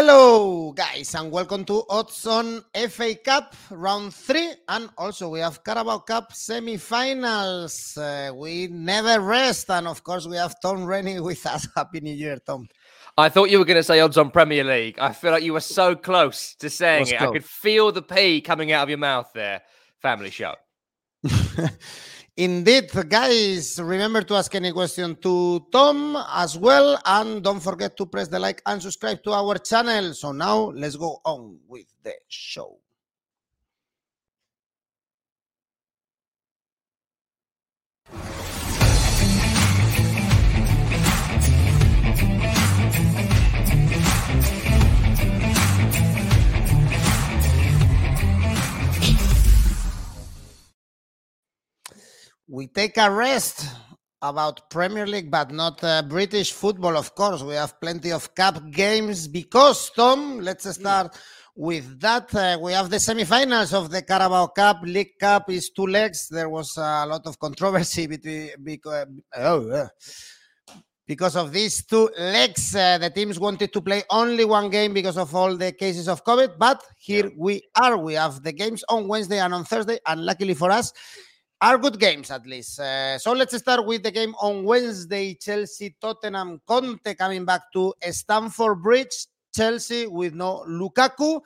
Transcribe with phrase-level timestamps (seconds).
[0.00, 4.52] Hello, guys, and welcome to Odds on FA Cup round three.
[4.68, 7.96] And also, we have Carabao Cup semi finals.
[7.96, 9.68] Uh, we never rest.
[9.70, 11.66] And of course, we have Tom Rennie with us.
[11.74, 12.68] Happy New Year, Tom.
[13.16, 15.00] I thought you were going to say odds on Premier League.
[15.00, 17.18] I feel like you were so close to saying it.
[17.18, 17.30] Close.
[17.30, 19.62] I could feel the P coming out of your mouth there.
[20.00, 20.54] Family show.
[22.38, 26.96] Indeed, guys, remember to ask any question to Tom as well.
[27.04, 30.14] And don't forget to press the like and subscribe to our channel.
[30.14, 32.78] So now let's go on with the show.
[52.58, 53.68] We take a rest
[54.20, 57.40] about Premier League, but not uh, British football, of course.
[57.40, 60.72] We have plenty of cup games because, Tom, let's hmm.
[60.72, 61.16] start
[61.54, 62.34] with that.
[62.34, 64.78] Uh, we have the semi-finals of the Carabao Cup.
[64.82, 66.26] League Cup is two legs.
[66.28, 69.88] There was a lot of controversy between because, oh, uh,
[71.06, 72.74] because of these two legs.
[72.74, 76.24] Uh, the teams wanted to play only one game because of all the cases of
[76.24, 77.36] COVID, but here yeah.
[77.38, 77.96] we are.
[77.96, 80.92] We have the games on Wednesday and on Thursday, and luckily for us,
[81.60, 82.78] are good games at least.
[82.80, 87.94] Uh, so let's start with the game on Wednesday Chelsea Tottenham Conte coming back to
[88.10, 89.26] Stamford Bridge.
[89.54, 91.40] Chelsea with no Lukaku.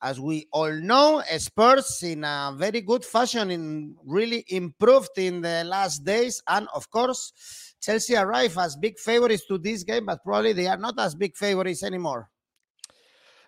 [0.00, 5.64] As we all know, Spurs in a very good fashion, in really improved in the
[5.64, 6.40] last days.
[6.46, 10.76] And of course, Chelsea arrive as big favorites to this game, but probably they are
[10.76, 12.30] not as big favorites anymore.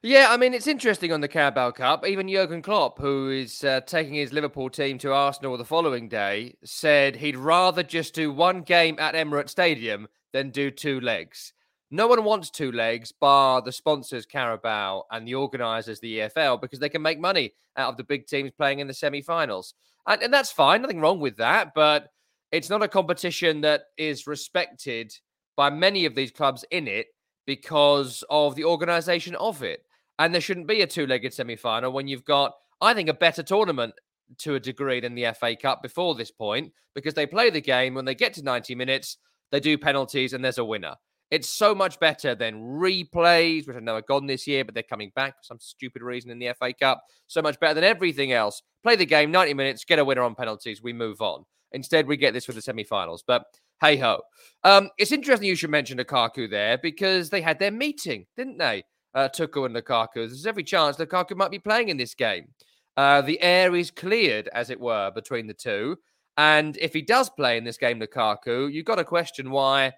[0.03, 2.06] Yeah, I mean, it's interesting on the Carabao Cup.
[2.06, 6.56] Even Jurgen Klopp, who is uh, taking his Liverpool team to Arsenal the following day,
[6.65, 11.53] said he'd rather just do one game at Emirates Stadium than do two legs.
[11.91, 16.78] No one wants two legs, bar the sponsors, Carabao, and the organisers, the EFL, because
[16.78, 19.75] they can make money out of the big teams playing in the semi finals.
[20.06, 21.75] And, and that's fine, nothing wrong with that.
[21.75, 22.09] But
[22.53, 25.12] it's not a competition that is respected
[25.59, 27.09] by many of these clubs in it
[27.44, 29.84] because of the organisation of it.
[30.20, 33.14] And there shouldn't be a two legged semi final when you've got, I think, a
[33.14, 33.94] better tournament
[34.38, 37.94] to a degree than the FA Cup before this point because they play the game.
[37.94, 39.16] When they get to 90 minutes,
[39.50, 40.94] they do penalties and there's a winner.
[41.30, 44.82] It's so much better than replays, which I know are gone this year, but they're
[44.82, 47.03] coming back for some stupid reason in the FA Cup.
[47.26, 48.60] So much better than everything else.
[48.82, 51.47] Play the game 90 minutes, get a winner on penalties, we move on.
[51.72, 53.25] Instead, we get this for the semi finals.
[53.26, 53.44] But
[53.80, 54.20] hey ho.
[54.64, 58.84] Um, it's interesting you should mention Lukaku there because they had their meeting, didn't they?
[59.15, 60.15] Uh, Tuchel and Lukaku.
[60.15, 62.48] There's every chance Lukaku might be playing in this game.
[62.97, 65.97] Uh, the air is cleared, as it were, between the two.
[66.37, 69.93] And if he does play in this game, Lukaku, you've got to question why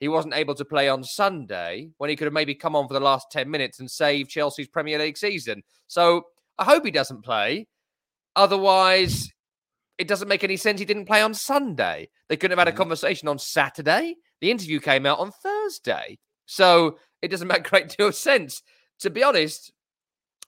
[0.00, 2.94] he wasn't able to play on Sunday when he could have maybe come on for
[2.94, 5.62] the last 10 minutes and saved Chelsea's Premier League season.
[5.88, 6.24] So
[6.58, 7.66] I hope he doesn't play.
[8.36, 9.28] Otherwise,
[9.98, 12.08] it doesn't make any sense he didn't play on Sunday.
[12.28, 12.78] They couldn't have had a mm-hmm.
[12.78, 14.16] conversation on Saturday.
[14.40, 16.18] The interview came out on Thursday.
[16.48, 18.62] So it doesn't make a great deal of sense.
[19.00, 19.72] To be honest,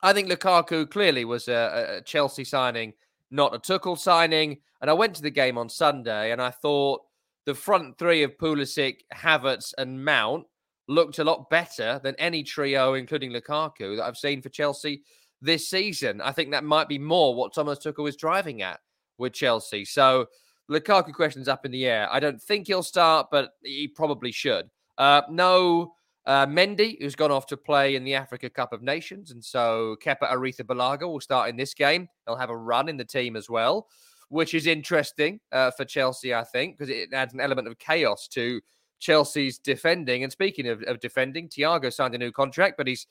[0.02, 2.94] I think Lukaku clearly was a, a Chelsea signing,
[3.30, 4.58] not a Tuchel signing.
[4.80, 7.02] And I went to the game on Sunday and I thought
[7.44, 10.46] the front three of Pulisic, Havertz, and Mount
[10.88, 15.02] looked a lot better than any trio, including Lukaku, that I've seen for Chelsea
[15.42, 16.20] this season.
[16.20, 18.80] I think that might be more what Thomas Tuchel was driving at
[19.18, 19.84] with Chelsea.
[19.84, 20.26] So
[20.70, 22.08] Lukaku question's up in the air.
[22.10, 24.70] I don't think he'll start, but he probably should.
[25.00, 25.94] Uh, no
[26.26, 29.30] uh, Mendy, who's gone off to play in the Africa Cup of Nations.
[29.30, 32.06] And so Kepa Arrizabalaga will start in this game.
[32.26, 33.88] He'll have a run in the team as well,
[34.28, 38.28] which is interesting uh, for Chelsea, I think, because it adds an element of chaos
[38.28, 38.60] to
[38.98, 40.22] Chelsea's defending.
[40.22, 43.06] And speaking of, of defending, Thiago signed a new contract, but he's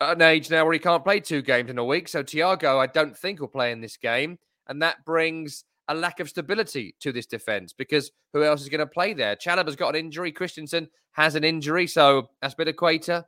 [0.00, 2.08] at an age now where he can't play two games in a week.
[2.08, 4.38] So Thiago, I don't think, will play in this game.
[4.68, 8.78] And that brings a lack of stability to this defense because who else is going
[8.78, 9.34] to play there?
[9.34, 10.30] Chalobah's got an injury.
[10.30, 11.88] Christensen has an injury.
[11.88, 13.24] So Azpilicueta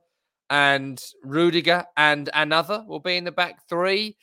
[0.48, 4.16] and Rudiger and another will be in the back three.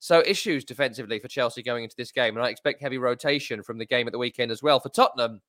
[0.00, 2.36] So issues defensively for Chelsea going into this game.
[2.36, 4.80] And I expect heavy rotation from the game at the weekend as well.
[4.80, 5.40] For Tottenham,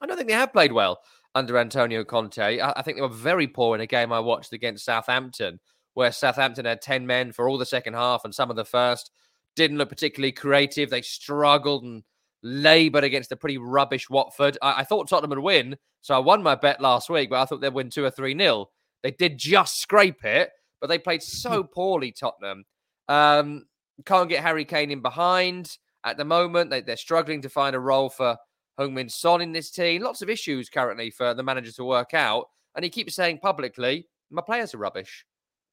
[0.00, 1.00] I don't think they have played well
[1.34, 2.60] under Antonio Conte.
[2.60, 5.60] I, think they were very poor in a game I watched against Southampton,
[5.92, 9.10] where Southampton had 10 men for all the second half and some of the first
[9.56, 10.90] didn't look particularly creative.
[10.90, 12.02] They struggled and
[12.42, 14.58] laboured against a pretty rubbish Watford.
[14.62, 17.46] I, I, thought Tottenham would win, so I won my bet last week, but I
[17.46, 18.70] thought they'd win two or three nil.
[19.02, 21.68] They did just scrape it, but they played so hmm.
[21.72, 22.64] poorly, Tottenham.
[23.08, 23.66] Um,
[24.04, 26.70] can't get Harry Kane in behind at the moment.
[26.70, 28.36] They, are struggling to find a role for
[28.78, 30.02] Heung-min Son in this team.
[30.02, 32.46] Lots of issues currently for the manager to work out.
[32.74, 35.24] And he keeps saying publicly, my players are rubbish.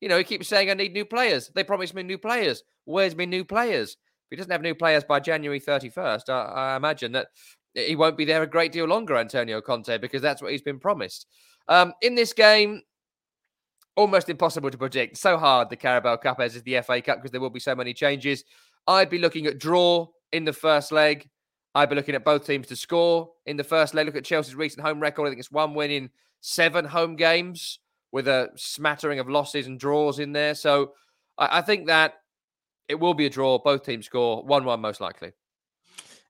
[0.01, 1.51] You know, he keeps saying, I need new players.
[1.53, 2.63] They promised me new players.
[2.86, 3.92] Where's my new players?
[3.92, 3.98] If
[4.31, 7.27] he doesn't have new players by January 31st, I, I imagine that
[7.74, 10.80] he won't be there a great deal longer, Antonio Conte, because that's what he's been
[10.80, 11.27] promised.
[11.68, 12.81] Um, in this game,
[13.95, 15.18] almost impossible to predict.
[15.18, 17.75] So hard the Carabao Cup as is the FA Cup because there will be so
[17.75, 18.44] many changes.
[18.88, 21.30] I'd be looking at draw in the first leg.
[21.75, 24.06] I'd be looking at both teams to score in the first leg.
[24.06, 25.25] Look at Chelsea's recent home record.
[25.25, 26.09] I think it's one win in
[26.42, 27.80] seven home games
[28.12, 30.56] with a smattering of losses and draws in there.
[30.56, 30.94] So
[31.38, 32.16] I, I think that
[32.88, 33.60] it will be a draw.
[33.60, 35.31] Both teams score 1 1 most likely.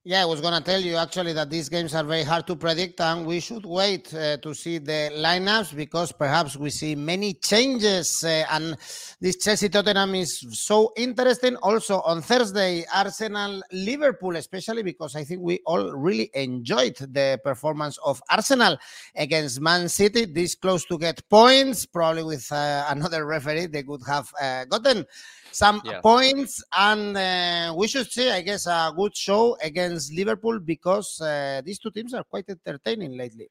[0.03, 2.55] Yeah, I was going to tell you actually that these games are very hard to
[2.55, 7.35] predict, and we should wait uh, to see the lineups because perhaps we see many
[7.35, 8.23] changes.
[8.23, 8.77] Uh, and
[9.19, 11.55] this Chelsea Tottenham is so interesting.
[11.57, 17.99] Also on Thursday, Arsenal Liverpool, especially because I think we all really enjoyed the performance
[18.03, 18.79] of Arsenal
[19.15, 20.25] against Man City.
[20.25, 25.05] This close to get points, probably with uh, another referee, they could have uh, gotten
[25.51, 26.01] some yeah.
[26.01, 31.61] points, and uh, we should see, I guess, a good show against Liverpool because uh,
[31.63, 33.49] these two teams are quite entertaining lately.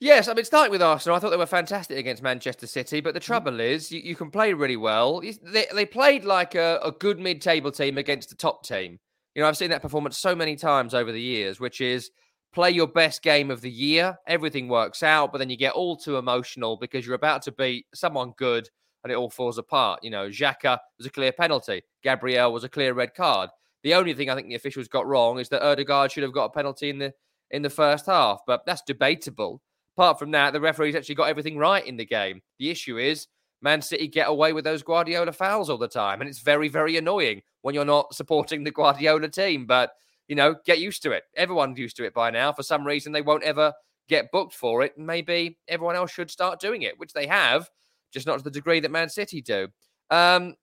[0.00, 3.14] Yes, I mean, starting with Arsenal, I thought they were fantastic against Manchester City, but
[3.14, 3.26] the mm-hmm.
[3.26, 5.20] trouble is, you, you, can play really well.
[5.20, 9.00] They, they played like a, a good mid table team against the top team.
[9.34, 12.10] You know, I've seen that performance so many times over the years, which is
[12.52, 15.96] play your best game of the year, everything works out, but then you get all
[15.96, 18.68] too emotional because you're about to beat someone good
[19.08, 20.00] and it all falls apart.
[20.02, 21.82] You know, Xhaka was a clear penalty.
[22.02, 23.48] Gabriel was a clear red card.
[23.82, 26.46] The only thing I think the officials got wrong is that Odegaard should have got
[26.46, 27.14] a penalty in the
[27.50, 29.62] in the first half, but that's debatable.
[29.96, 32.42] Apart from that, the referees actually got everything right in the game.
[32.58, 33.26] The issue is
[33.62, 36.98] Man City get away with those Guardiola fouls all the time, and it's very, very
[36.98, 39.64] annoying when you're not supporting the Guardiola team.
[39.64, 39.92] But
[40.26, 41.24] you know, get used to it.
[41.34, 42.52] Everyone's used to it by now.
[42.52, 43.72] For some reason, they won't ever
[44.08, 47.70] get booked for it, and maybe everyone else should start doing it, which they have
[48.10, 49.68] just not to the degree that Man City do.
[50.10, 50.54] Um,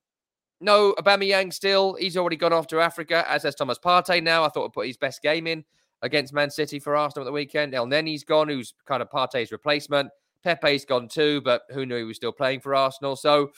[0.62, 4.44] no, Aubameyang still, he's already gone off to Africa, as has Thomas Partey now.
[4.44, 5.64] I thought I'd put his best game in
[6.02, 7.74] against Man City for Arsenal at the weekend.
[7.74, 10.10] Elneny's gone, who's kind of Partey's replacement.
[10.44, 13.16] Pepe's gone too, but who knew he was still playing for Arsenal?
[13.16, 13.52] So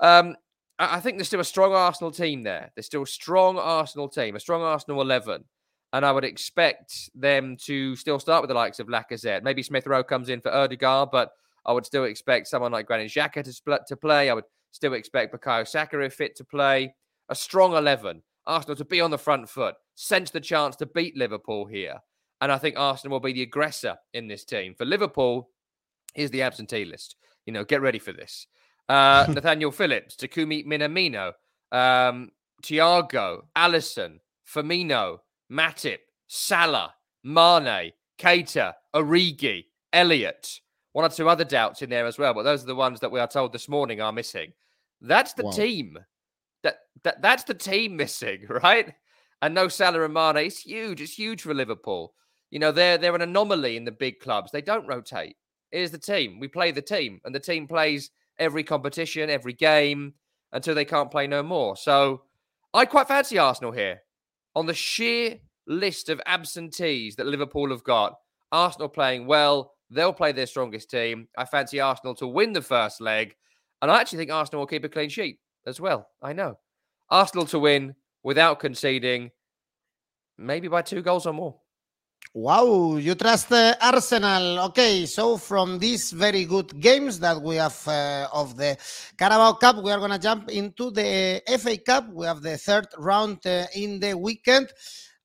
[0.00, 0.34] um,
[0.78, 2.72] I think there's still a strong Arsenal team there.
[2.74, 5.44] There's still a strong Arsenal team, a strong Arsenal 11.
[5.92, 9.42] And I would expect them to still start with the likes of Lacazette.
[9.42, 11.32] Maybe Smith Rowe comes in for Odegaard, but
[11.66, 14.30] I would still expect someone like Granit Xhaka to split to play.
[14.30, 16.94] I would still expect Bukayo Saka if fit to play.
[17.28, 18.22] A strong eleven.
[18.46, 22.00] Arsenal to be on the front foot, sense the chance to beat Liverpool here.
[22.40, 24.74] And I think Arsenal will be the aggressor in this team.
[24.74, 25.50] For Liverpool,
[26.14, 27.16] here's the absentee list.
[27.46, 28.46] You know, get ready for this.
[28.88, 31.32] Uh, Nathaniel Phillips, Takumi Minamino,
[31.70, 32.30] um,
[32.62, 34.18] Thiago, Alisson,
[34.52, 35.18] Firmino,
[35.50, 40.60] Matip, Salah, Mane, Keita, Origi, Elliott,
[40.92, 43.10] one or two other doubts in there as well, but those are the ones that
[43.10, 44.52] we are told this morning are missing.
[45.00, 45.50] That's the wow.
[45.50, 45.98] team.
[46.62, 48.94] That, that that's the team missing, right?
[49.40, 50.36] And no Salah and Mane.
[50.36, 51.00] It's huge.
[51.00, 52.14] It's huge for Liverpool.
[52.50, 54.52] You know, they're they're an anomaly in the big clubs.
[54.52, 55.36] They don't rotate.
[55.70, 56.38] Here's the team.
[56.38, 60.14] We play the team, and the team plays every competition, every game
[60.52, 61.76] until they can't play no more.
[61.76, 62.22] So
[62.74, 64.02] I quite fancy Arsenal here.
[64.54, 68.18] On the sheer list of absentees that Liverpool have got,
[68.50, 71.28] Arsenal playing well, They'll play their strongest team.
[71.36, 73.34] I fancy Arsenal to win the first leg.
[73.82, 76.08] And I actually think Arsenal will keep a clean sheet as well.
[76.22, 76.58] I know.
[77.10, 79.30] Arsenal to win without conceding,
[80.38, 81.56] maybe by two goals or more.
[82.32, 84.60] Wow, you trust uh, Arsenal.
[84.70, 88.78] Okay, so from these very good games that we have uh, of the
[89.18, 92.08] Carabao Cup, we are going to jump into the FA Cup.
[92.10, 94.72] We have the third round uh, in the weekend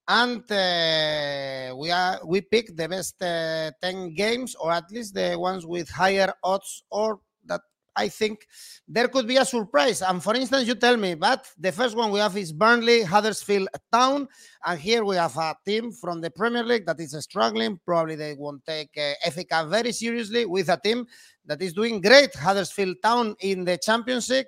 [0.08, 5.36] and uh, we are we pick the best uh, 10 games or at least the
[5.38, 7.62] ones with higher odds or that
[7.96, 8.48] i think
[8.88, 10.02] there could be a surprise.
[10.02, 13.68] And for instance you tell me but the first one we have is burnley huddersfield
[13.92, 14.28] town.
[14.66, 17.80] And here we have a team from the premier league that is struggling.
[17.86, 21.06] Probably they won't take uh, very seriously with a team
[21.46, 22.34] that is doing great.
[22.34, 24.48] Huddersfield town in the championship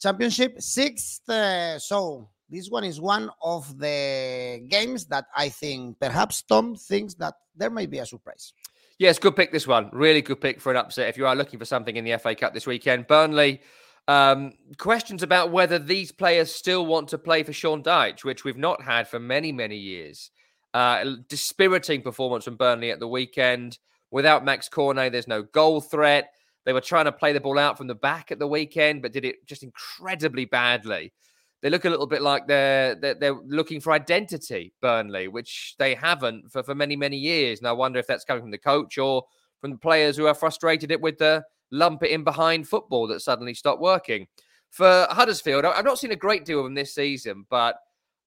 [0.00, 6.42] championship sixth uh, so this one is one of the games that I think perhaps
[6.42, 8.52] Tom thinks that there might be a surprise.
[8.98, 9.90] Yes, good pick this one.
[9.92, 12.34] Really good pick for an upset if you are looking for something in the FA
[12.34, 13.06] Cup this weekend.
[13.06, 13.60] Burnley,
[14.06, 18.56] um, questions about whether these players still want to play for Sean Dyche, which we've
[18.56, 20.30] not had for many, many years.
[20.72, 23.78] Uh, dispiriting performance from Burnley at the weekend.
[24.10, 26.30] Without Max Cornet, there's no goal threat.
[26.64, 29.12] They were trying to play the ball out from the back at the weekend, but
[29.12, 31.12] did it just incredibly badly
[31.64, 35.94] they look a little bit like they're, they're, they're looking for identity, Burnley, which they
[35.94, 37.58] haven't for, for many many years.
[37.58, 39.24] And I wonder if that's coming from the coach or
[39.62, 43.20] from the players who are frustrated it with the lump it in behind football that
[43.20, 44.26] suddenly stopped working.
[44.72, 47.76] For Huddersfield, I've not seen a great deal of them this season, but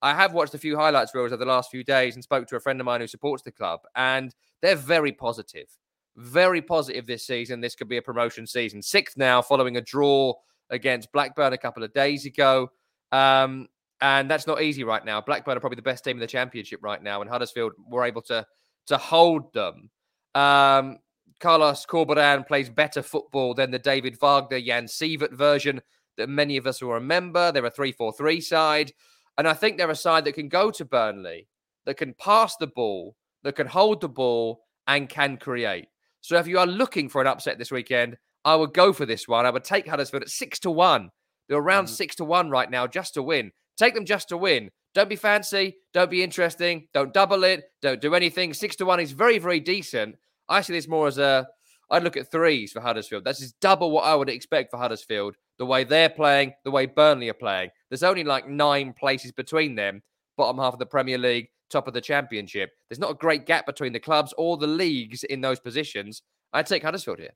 [0.02, 2.56] I have watched a few highlights reels over the last few days and spoke to
[2.56, 5.68] a friend of mine who supports the club, and they're very positive.
[6.16, 7.62] Very positive this season.
[7.62, 8.82] This could be a promotion season.
[8.82, 10.34] Sixth now, following a draw
[10.72, 12.72] against Blackburn a couple of days ago.
[13.12, 13.68] Um,
[14.02, 15.22] and that's not easy right now.
[15.22, 18.22] Blackburn are probably the best team in the championship right now, and Huddersfield were able
[18.24, 18.46] to
[18.88, 19.90] to hold them.
[20.36, 21.00] Um,
[21.40, 25.82] Carlos Corberán plays better football than the David Wagner Jan Siewert version
[26.18, 27.52] that many of us will remember.
[27.52, 28.92] They're a 3 4 3 side.
[29.38, 31.48] And I think they're a side that can go to Burnley,
[31.86, 35.88] that can pass the ball, that can hold the ball, and can create.
[36.22, 39.28] So if you are looking for an upset this weekend, I would go for this
[39.28, 39.46] one.
[39.46, 41.12] I would take Huddersfield at six to one.
[41.48, 41.90] They're around mm.
[41.90, 43.52] six to one right now just to win.
[43.78, 44.72] Take them just to win.
[44.94, 45.78] Don't be fancy.
[45.94, 46.88] Don't be interesting.
[46.94, 47.66] Don't double it.
[47.82, 48.54] Don't do anything.
[48.54, 50.16] Six to one is very, very decent.
[50.50, 51.48] I see this more as a.
[51.90, 53.24] I'd look at threes for Huddersfield.
[53.24, 55.36] That's just double what I would expect for Huddersfield.
[55.58, 57.70] The way they're playing, the way Burnley are playing.
[57.90, 60.02] There's only like nine places between them.
[60.36, 62.72] Bottom half of the Premier League, top of the Championship.
[62.90, 66.22] There's not a great gap between the clubs or the leagues in those positions.
[66.54, 67.34] I'd take Huddersfield here.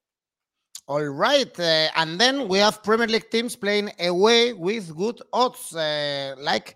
[0.91, 1.57] All right.
[1.57, 6.75] Uh, and then we have Premier League teams playing away with good odds, uh, like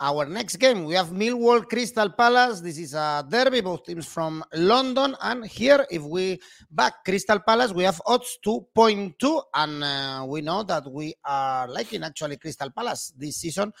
[0.00, 0.82] our next game.
[0.86, 2.60] We have Millwall Crystal Palace.
[2.60, 5.14] This is a derby, both teams from London.
[5.22, 9.42] And here, if we back Crystal Palace, we have odds 2.2.
[9.54, 13.72] And uh, we know that we are liking actually Crystal Palace this season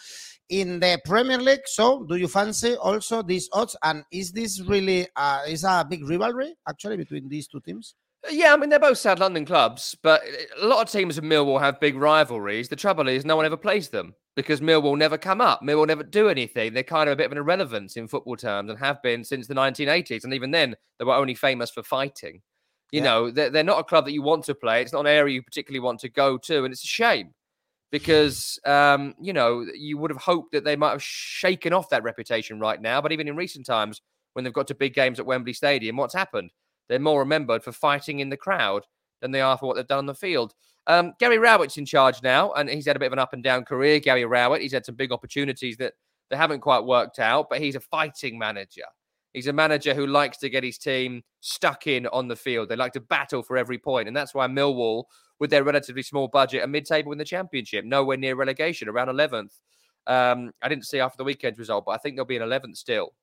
[0.50, 1.66] in the Premier League.
[1.66, 3.74] So, do you fancy also these odds?
[3.82, 7.96] And is this really uh, is a big rivalry actually between these two teams?
[8.30, 10.22] Yeah, I mean they're both South London clubs, but
[10.60, 12.68] a lot of teams in Millwall have big rivalries.
[12.68, 15.60] The trouble is, no one ever plays them because Millwall never come up.
[15.62, 16.72] Millwall never do anything.
[16.72, 19.46] They're kind of a bit of an irrelevance in football terms and have been since
[19.46, 20.24] the 1980s.
[20.24, 22.40] And even then, they were only famous for fighting.
[22.90, 23.04] You yeah.
[23.04, 24.80] know, they're, they're not a club that you want to play.
[24.80, 27.32] It's not an area you particularly want to go to, and it's a shame
[27.90, 32.02] because um, you know you would have hoped that they might have shaken off that
[32.02, 33.00] reputation right now.
[33.00, 34.00] But even in recent times,
[34.32, 36.50] when they've got to big games at Wembley Stadium, what's happened?
[36.88, 38.84] They're more remembered for fighting in the crowd
[39.20, 40.54] than they are for what they've done on the field.
[40.86, 43.42] Um, Gary Rowett's in charge now, and he's had a bit of an up and
[43.42, 44.00] down career.
[44.00, 45.94] Gary Rowett, he's had some big opportunities that,
[46.30, 48.84] that haven't quite worked out, but he's a fighting manager.
[49.32, 52.68] He's a manager who likes to get his team stuck in on the field.
[52.68, 55.04] They like to battle for every point, and that's why Millwall,
[55.40, 59.58] with their relatively small budget, are mid-table in the championship, nowhere near relegation, around 11th.
[60.06, 62.76] Um, I didn't see after the weekend's result, but I think they'll be in 11th
[62.76, 63.14] still.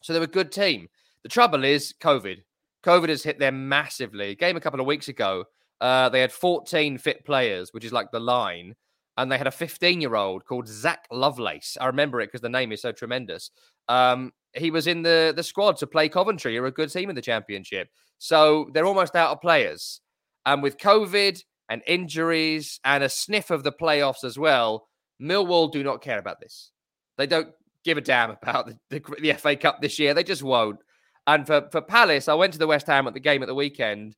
[0.00, 0.88] So they're a good team.
[1.24, 2.42] The trouble is COVID.
[2.84, 4.34] COVID has hit them massively.
[4.34, 5.44] Game a couple of weeks ago,
[5.80, 8.74] uh, they had 14 fit players, which is like the line,
[9.16, 11.76] and they had a 15 year old called Zak Lovelace.
[11.80, 13.50] I remember it because the name is so tremendous.
[13.88, 17.16] Um, he was in the, the squad to play Coventry, are a good team in
[17.16, 17.88] the championship.
[18.18, 20.00] So they're almost out of players.
[20.46, 24.88] And with COVID and injuries and a sniff of the playoffs as well,
[25.20, 26.70] Millwall do not care about this.
[27.16, 27.48] They don't
[27.84, 30.14] give a damn about the, the, the FA Cup this year.
[30.14, 30.78] They just won't.
[31.26, 33.54] And for, for Palace, I went to the West Ham at the game at the
[33.54, 34.16] weekend,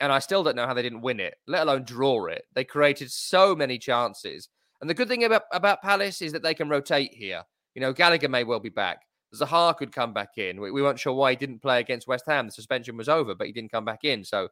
[0.00, 2.44] and I still don't know how they didn't win it, let alone draw it.
[2.54, 4.48] They created so many chances.
[4.80, 7.42] And the good thing about, about Palace is that they can rotate here.
[7.74, 8.98] You know, Gallagher may well be back.
[9.34, 10.60] Zaha could come back in.
[10.60, 12.46] We, we weren't sure why he didn't play against West Ham.
[12.46, 14.24] The suspension was over, but he didn't come back in.
[14.24, 14.48] So, you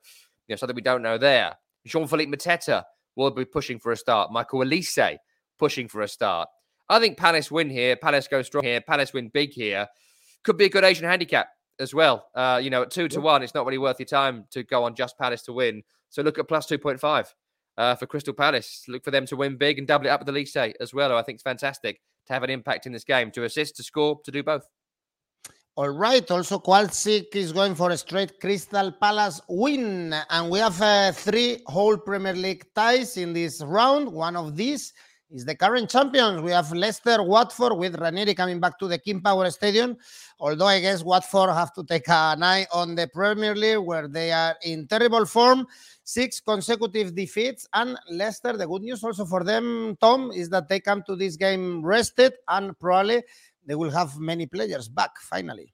[0.49, 1.55] know, something we don't know there.
[1.87, 2.83] Jean-Philippe Mateta
[3.15, 4.33] will be pushing for a start.
[4.33, 5.19] Michael Olise
[5.59, 6.49] pushing for a start.
[6.89, 7.95] I think Palace win here.
[7.95, 8.81] Palace go strong here.
[8.81, 9.87] Palace win big here.
[10.43, 11.49] Could be a good Asian handicap
[11.79, 12.27] as well.
[12.35, 14.85] Uh, you know, at two to one, it's not really worth your time to go
[14.85, 15.83] on just Palace to win.
[16.11, 17.27] So look at plus 2.5
[17.79, 18.85] uh, for Crystal Palace.
[18.89, 21.17] Look for them to win big and double it up with the Olise as well.
[21.17, 24.21] I think it's fantastic to have an impact in this game, to assist, to score,
[24.25, 24.67] to do both.
[25.75, 26.31] All right.
[26.31, 30.15] Also, Qualsic is going for a straight Crystal Palace win.
[30.29, 34.13] And we have uh, three whole Premier League ties in this round.
[34.13, 34.93] One of these
[35.33, 36.43] is the current champions.
[36.43, 39.97] We have Leicester, Watford, with Ranieri coming back to the King Power Stadium.
[40.39, 44.31] Although I guess Watford have to take an eye on the Premier League, where they
[44.31, 45.67] are in terrible form,
[46.05, 47.67] six consecutive defeats.
[47.73, 51.37] And Leicester, the good news also for them, Tom, is that they come to this
[51.37, 53.23] game rested and probably
[53.67, 55.73] they will have many players back finally.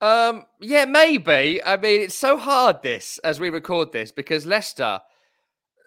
[0.00, 1.62] Um, yeah, maybe.
[1.62, 5.00] I mean, it's so hard this as we record this because Leicester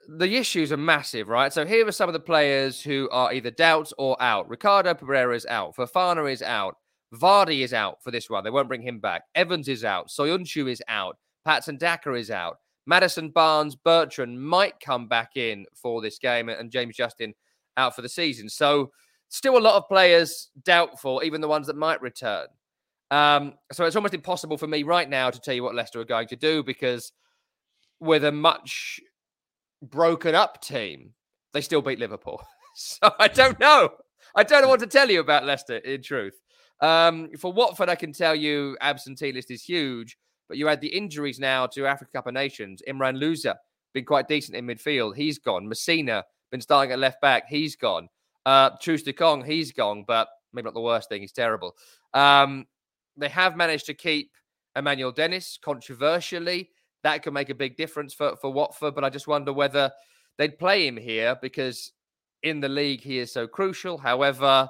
[0.08, 1.52] the issues are massive, right?
[1.52, 4.50] So here are some of the players who are either doubts or out.
[4.50, 5.76] Ricardo Pereira is out.
[5.76, 6.76] Fofana is out.
[7.14, 8.44] Vardy is out for this one.
[8.44, 9.24] They won't bring him back.
[9.36, 10.10] Evans is out.
[10.10, 11.18] Soyuncu is out.
[11.46, 12.58] Patson Daka is out.
[12.86, 17.34] Maddison Barnes Bertrand might come back in for this game, and James Justin
[17.78, 18.50] out for the season.
[18.50, 18.92] So
[19.30, 22.48] still a lot of players doubtful, even the ones that might return.
[23.12, 26.06] Um, so it's almost impossible for me right now to tell you what Leicester are
[26.06, 27.12] going to do because
[28.00, 29.00] with a much
[29.84, 31.14] broken up team,
[31.54, 32.42] they still beat Liverpool.
[32.76, 33.90] so I don't know.
[34.36, 36.40] I don't know what to tell you about Leicester, in truth.
[36.80, 40.18] Um, for Watford, I can tell you absentee list is huge,
[40.50, 42.82] but you had the injuries now to Africa Cup of Nations.
[42.88, 43.56] Imran Louza,
[43.94, 45.16] been quite decent in midfield.
[45.16, 45.68] He's gone.
[45.68, 47.48] Masina, been starting at left back.
[47.48, 48.10] He's gone.
[48.46, 51.22] Uh, Troost-Ekong, he's gone, but maybe not the worst thing.
[51.22, 51.76] He's terrible.
[52.14, 52.66] Um,
[53.16, 54.32] they have managed to keep
[54.76, 56.70] Emmanuel Dennis controversially.
[57.04, 59.92] That could make a big difference for, for Watford, but I just wonder whether
[60.38, 61.92] they'd play him here because
[62.42, 63.98] in the league he is so crucial.
[63.98, 64.70] However,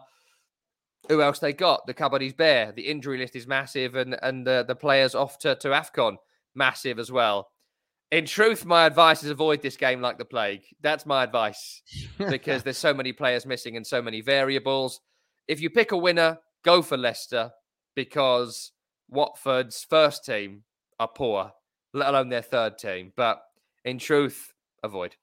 [1.10, 1.86] who else they got?
[1.86, 2.72] The cupboard is bare.
[2.72, 6.18] The injury list is massive, and and the, the players off to, to AFCON
[6.56, 7.50] massive as well.
[8.12, 10.63] In truth, my advice is avoid this game like the plague.
[10.82, 11.82] That's my advice
[12.30, 15.02] because there's so many players missing and so many variables.
[15.48, 17.52] If you pick a winner, go for Leicester
[17.96, 18.72] because
[19.10, 20.63] Watford's first team
[21.00, 21.52] are poor,
[21.93, 23.13] let alone their third team.
[23.15, 23.41] But
[23.85, 25.15] in truth, avoid.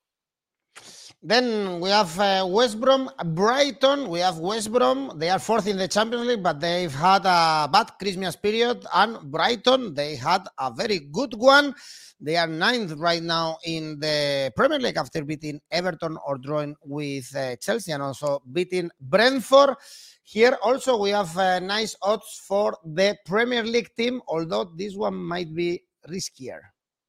[1.23, 4.09] Then we have uh, West Brom, Brighton.
[4.09, 5.13] We have West Brom.
[5.17, 8.87] They are fourth in the Champions League, but they've had a bad Christmas period.
[8.95, 11.75] And Brighton, they had a very good one.
[12.21, 17.35] They are ninth right now in the Premier League after beating Everton or drawing with
[17.37, 19.77] uh, Chelsea and also beating Brentford.
[20.23, 25.17] Here also we have uh, nice odds for the Premier League team, although this one
[25.17, 26.61] might be riskier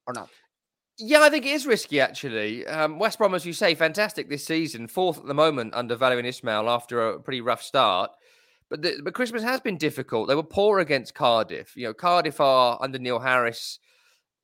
[0.06, 0.28] or not.
[0.98, 2.66] Yeah, I think it is risky actually.
[2.66, 6.26] Um, West Brom, as you say, fantastic this season, fourth at the moment under Valérien
[6.26, 8.10] Ismaël after a pretty rough start.
[8.68, 10.28] But the, but Christmas has been difficult.
[10.28, 11.76] They were poor against Cardiff.
[11.76, 13.78] You know, Cardiff are under Neil Harris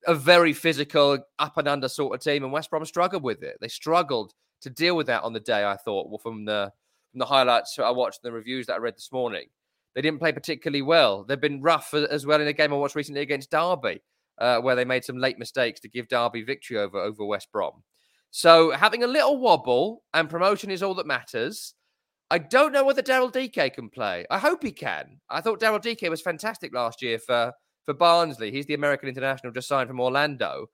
[0.06, 3.56] a very physical up and under sort of team, and West Brom struggled with it.
[3.60, 5.64] They struggled to deal with that on the day.
[5.64, 6.72] I thought, well, from the
[7.12, 9.46] from the highlights I watched, and the reviews that I read this morning,
[9.94, 11.24] they didn't play particularly well.
[11.24, 14.02] They've been rough as well in a game I watched recently against Derby
[14.40, 17.82] uh, where they made some late mistakes to give Derby victory over over West Brom.
[18.30, 21.74] So having a little wobble and promotion is all that matters.
[22.30, 24.26] I don't know whether Daryl Dike can play.
[24.30, 25.18] I hope he can.
[25.30, 27.52] I thought Daryl Dike was fantastic last year for
[27.86, 28.50] for Barnsley.
[28.50, 30.66] He's the American international just signed from Orlando.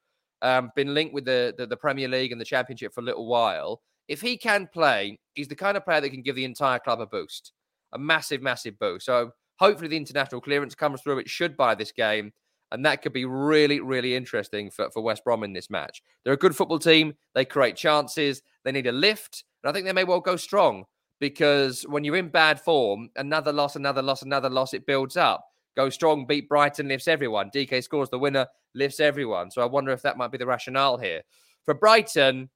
[0.43, 3.27] Um, been linked with the, the, the Premier League and the Championship for a little
[3.27, 3.83] while.
[4.09, 7.01] If he can play, he's the kind of player that can give the entire club
[7.01, 7.53] a boost,
[7.93, 9.07] a massive, massive boost.
[9.07, 11.21] So hopefully the international clearance comes through.
[11.21, 12.33] It should by this game.
[12.73, 16.03] And that could be really, really interesting for, for West Brom in this match.
[16.25, 17.15] They're a good football team.
[17.35, 18.43] They create chances.
[18.65, 19.45] They need a lift.
[19.63, 20.85] And I think they may well go strong
[21.21, 25.45] because when you're in bad form, another loss, another loss, another loss, it builds up.
[25.77, 27.51] Go strong, beat Brighton, lifts everyone.
[27.53, 29.51] Dike scores the winner, lifts everyone.
[29.51, 31.23] So I wonder if that might be the rationale here.
[31.65, 32.51] For Brighton,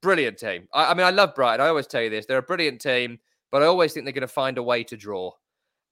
[0.00, 0.68] brilliant team.
[0.72, 1.64] I, I mean, I love Brighton.
[1.64, 2.26] I always tell you this.
[2.26, 3.18] They're a brilliant team,
[3.50, 5.32] but I always think they're going to find a way to draw.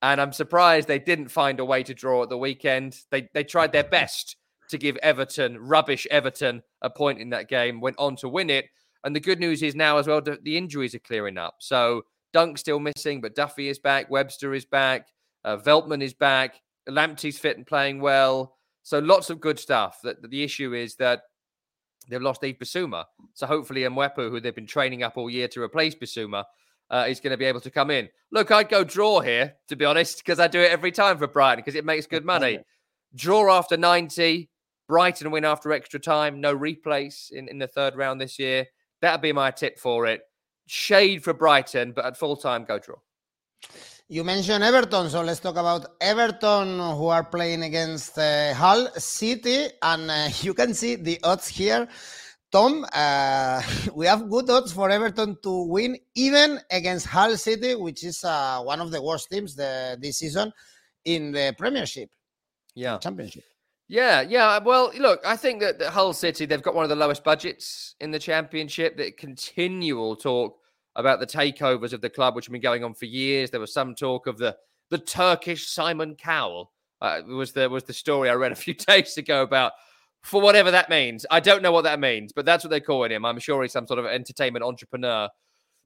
[0.02, 2.98] And I'm surprised they didn't find a way to draw at the weekend.
[3.10, 4.36] They they tried their best
[4.70, 8.66] to give Everton, rubbish Everton, a point in that game, went on to win it.
[9.04, 11.56] And the good news is now as well, the injuries are clearing up.
[11.60, 14.10] So Dunk's still missing, but Duffy is back.
[14.10, 15.08] Webster is back.
[15.44, 16.60] Uh, Veltman is back.
[16.88, 18.56] Lamptey's fit and playing well.
[18.82, 20.00] So lots of good stuff.
[20.02, 21.22] That the issue is that
[22.08, 23.04] they've lost Yves Bissouma.
[23.34, 26.44] So hopefully Mwepu, who they've been training up all year to replace Bissouma,
[26.90, 28.08] uh, is going to be able to come in.
[28.30, 31.26] Look, I'd go draw here, to be honest, because I do it every time for
[31.26, 32.60] Brighton because it makes good money.
[33.14, 34.50] Draw after 90,
[34.88, 38.66] Brighton win after extra time, no replays in, in the third round this year.
[39.00, 40.22] That'd be my tip for it.
[40.66, 42.96] Shade for Brighton, but at full time, go draw.
[44.08, 49.66] You mentioned Everton, so let's talk about Everton, who are playing against uh, Hull City,
[49.82, 51.88] and uh, you can see the odds here.
[52.56, 53.60] Tom, uh,
[53.94, 58.62] we have good odds for Everton to win, even against Hull City, which is uh,
[58.62, 60.50] one of the worst teams the, this season
[61.04, 62.08] in the Premiership.
[62.74, 63.44] Yeah, Championship.
[63.88, 64.58] Yeah, yeah.
[64.58, 67.94] Well, look, I think that, that Hull City they've got one of the lowest budgets
[68.00, 68.96] in the Championship.
[68.96, 70.56] That continual talk
[70.94, 73.50] about the takeovers of the club, which have been going on for years.
[73.50, 74.56] There was some talk of the
[74.88, 76.72] the Turkish Simon Cowell.
[77.02, 79.72] Uh, was the was the story I read a few days ago about
[80.26, 81.24] for whatever that means.
[81.30, 83.24] I don't know what that means, but that's what they're calling him.
[83.24, 85.28] I'm sure he's some sort of entertainment entrepreneur.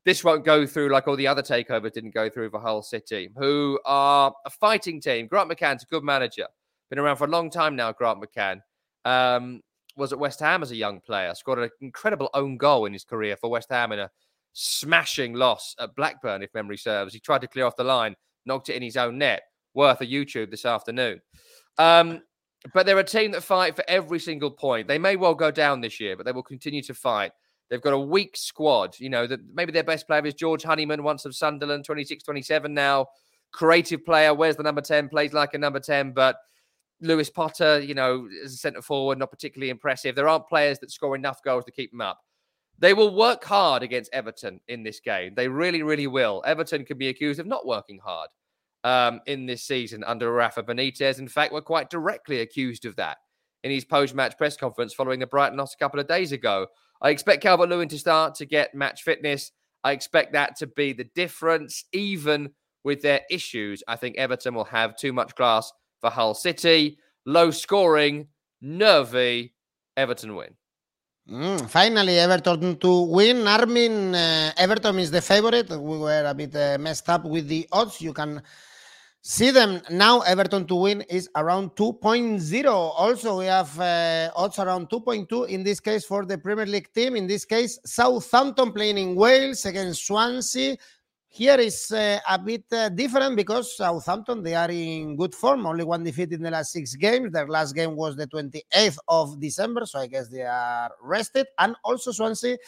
[0.06, 3.28] This won't go through like all the other takeovers didn't go through for Hull City,
[3.36, 5.26] who are a fighting team.
[5.26, 6.46] Grant McCann's a good manager.
[6.88, 8.60] Been around for a long time now, Grant McCann.
[9.04, 9.60] Um,
[9.94, 13.04] was at West Ham as a young player, scored an incredible own goal in his
[13.04, 14.10] career for West Ham in a
[14.54, 17.12] smashing loss at Blackburn, if memory serves.
[17.12, 19.42] He tried to clear off the line, knocked it in his own net.
[19.74, 21.20] Worth a YouTube this afternoon.
[21.76, 22.22] Um,
[22.74, 24.86] but they're a team that fight for every single point.
[24.86, 27.32] They may well go down this year, but they will continue to fight.
[27.68, 28.98] They've got a weak squad.
[28.98, 32.74] You know, that maybe their best player is George Honeyman, once of Sunderland, 26, 27
[32.74, 33.06] now.
[33.52, 36.36] Creative player, wears the number 10, plays like a number 10, but
[37.00, 40.14] Lewis Potter, you know, as a centre forward, not particularly impressive.
[40.14, 42.20] There aren't players that score enough goals to keep them up.
[42.78, 45.34] They will work hard against Everton in this game.
[45.34, 46.42] They really, really will.
[46.46, 48.28] Everton can be accused of not working hard
[48.84, 51.18] um, in this season under Rafa Benitez.
[51.18, 53.18] In fact, we're quite directly accused of that
[53.62, 56.66] in his post-match press conference following the Brighton loss a couple of days ago.
[57.02, 59.52] I expect Calvert Lewin to start to get match fitness.
[59.84, 62.50] I expect that to be the difference, even
[62.84, 63.82] with their issues.
[63.88, 66.98] I think Everton will have too much glass for Hull City.
[67.26, 68.28] Low scoring,
[68.60, 69.54] nervy.
[69.96, 70.54] Everton win.
[71.30, 73.46] Mm, finally, Everton to win.
[73.46, 75.70] Armin, uh, Everton is the favorite.
[75.70, 78.00] We were a bit uh, messed up with the odds.
[78.00, 78.42] You can
[79.22, 80.20] see them now.
[80.20, 82.66] Everton to win is around 2.0.
[82.66, 87.16] Also, we have uh, odds around 2.2 in this case for the Premier League team.
[87.16, 90.76] In this case, Southampton playing in Wales against Swansea.
[91.32, 95.84] Here is uh, a bit uh, different because Southampton they are in good form, only
[95.84, 97.30] one defeat in the last six games.
[97.30, 101.46] Their last game was the 28th of December, so I guess they are rested.
[101.56, 102.58] And also Swansea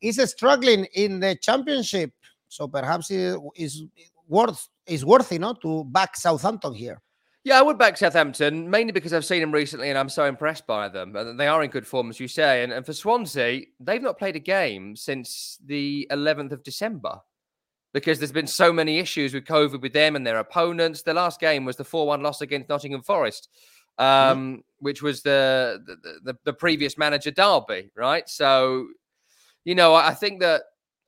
[0.00, 2.12] is struggling in the championship,
[2.46, 3.82] so perhaps it is
[4.28, 7.00] worth is worthy, not to back Southampton here.
[7.44, 10.64] Yeah, I would back Southampton mainly because I've seen them recently and I'm so impressed
[10.66, 11.12] by them.
[11.36, 12.62] They are in good form, as you say.
[12.62, 17.18] And, and for Swansea, they've not played a game since the 11th of December
[17.92, 21.02] because there's been so many issues with COVID with them and their opponents.
[21.02, 23.48] The last game was the 4 1 loss against Nottingham Forest,
[23.98, 24.60] um, mm-hmm.
[24.78, 28.28] which was the, the, the, the previous manager Derby, right?
[28.28, 28.86] So,
[29.64, 30.62] you know, I think that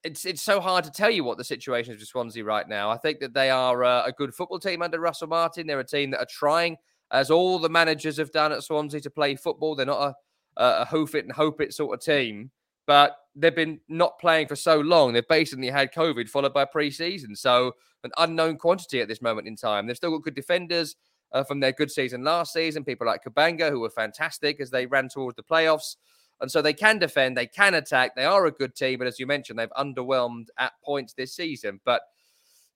[0.04, 2.90] it's it's so hard to tell you what the situation is with Swansea right now.
[2.90, 5.66] I think that they are a good football team under Russell Martin.
[5.66, 6.76] They're a team that are trying,
[7.10, 9.74] as all the managers have done at Swansea, to play football.
[9.74, 10.14] They're not
[10.56, 12.50] a, a hoof it and hope it sort of team
[12.86, 15.12] but they've been not playing for so long.
[15.12, 19.56] They've basically had COVID followed by pre-season, so an unknown quantity at this moment in
[19.56, 19.86] time.
[19.86, 20.96] They've still got good defenders
[21.32, 22.84] uh, from their good season last season.
[22.84, 25.96] People like Cabango, who were fantastic as they ran towards the playoffs,
[26.40, 28.14] and so they can defend, they can attack.
[28.14, 31.80] They are a good team, but as you mentioned, they've underwhelmed at points this season.
[31.84, 32.02] But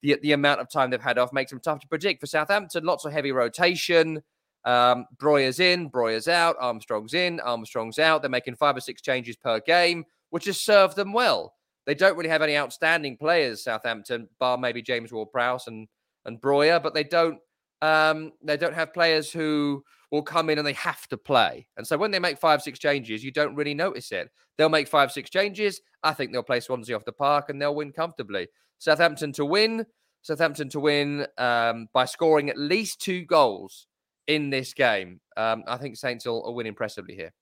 [0.02, 2.20] the the amount of time they've had off makes them tough to predict.
[2.20, 4.22] For Southampton, lots of heavy rotation.
[4.64, 8.22] Um, Broja's in, Broja's out, Armstrong's in, Armstrong's out.
[8.22, 11.54] They're making five or six changes per game, which has served them well.
[11.86, 15.88] They don't really have any outstanding players, Southampton, bar maybe James Ward-Prowse and
[16.24, 17.38] and Broja, but they don't
[17.80, 21.66] um, they don't have players who will come in and they have to play.
[21.76, 24.30] And so when they make five, six changes, you don't really notice it.
[24.56, 25.80] They'll make five, six changes.
[26.02, 28.48] I think they'll play Swansea off the park and they'll win comfortably.
[28.78, 29.84] Southampton to win.
[30.22, 33.86] Southampton to win um, by scoring at least two goals
[34.26, 35.20] in this game.
[35.36, 37.32] Um, I think Saints will, will win impressively here.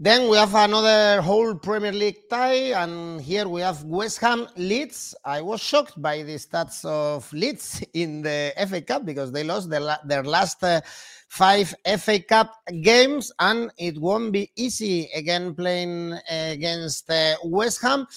[0.00, 5.14] Then we have another whole Premier League tie, and here we have West Ham Leeds.
[5.24, 9.70] I was shocked by the stats of Leeds in the FA Cup because they lost
[9.70, 10.80] their, their last uh,
[11.28, 18.08] five FA Cup games, and it won't be easy again playing against uh, West Ham.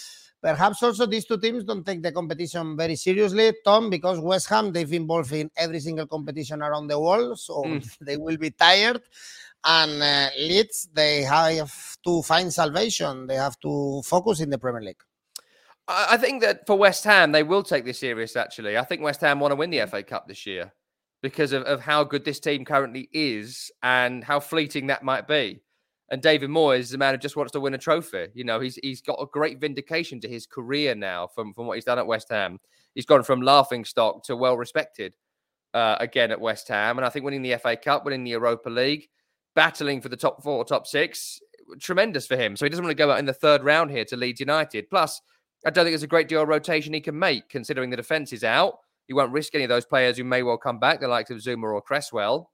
[0.47, 4.71] Perhaps also these two teams don't take the competition very seriously, Tom, because West Ham
[4.71, 7.97] they've involved in every single competition around the world, so mm.
[7.99, 9.01] they will be tired.
[9.65, 13.27] And uh, Leeds they have to find salvation.
[13.27, 15.03] They have to focus in the Premier League.
[15.85, 18.37] I think that for West Ham, they will take this serious.
[18.37, 20.71] Actually, I think West Ham want to win the FA Cup this year
[21.21, 25.59] because of, of how good this team currently is and how fleeting that might be.
[26.09, 28.27] And David Moyes is a man who just wants to win a trophy.
[28.33, 31.75] You know, he's he's got a great vindication to his career now from, from what
[31.75, 32.59] he's done at West Ham.
[32.95, 35.13] He's gone from laughing stock to well respected
[35.73, 36.97] uh, again at West Ham.
[36.97, 39.09] And I think winning the FA Cup, winning the Europa League,
[39.53, 41.39] battling for the top four, top six,
[41.79, 42.55] tremendous for him.
[42.55, 44.89] So he doesn't want to go out in the third round here to Leeds United.
[44.89, 45.21] Plus,
[45.65, 48.31] I don't think there's a great deal of rotation he can make, considering the defence
[48.31, 48.79] is out.
[49.07, 51.37] He won't risk any of those players who may well come back, the likes of
[51.37, 52.51] Zouma or Cresswell.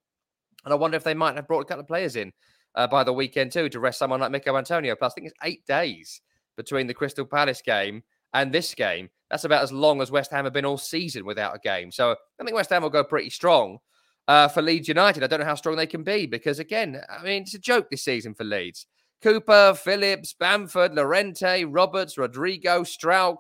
[0.66, 2.32] And I wonder if they might have brought a couple of players in
[2.76, 4.96] uh, by the weekend too to rest someone like Michail Antonio.
[4.96, 6.22] Plus, I think it's eight days
[6.58, 9.10] between the Crystal Palace game and this game.
[9.30, 11.92] That's about as long as West Ham have been all season without a game.
[11.92, 13.80] So I think West Ham will go pretty strong.
[14.26, 17.22] Uh, for Leeds United, I don't know how strong they can be because, again, I
[17.24, 18.86] mean, it's a joke this season for Leeds.
[19.22, 23.40] Cooper, Phillips, Bamford, Llorente, Roberts, Rodrigo, Struijk,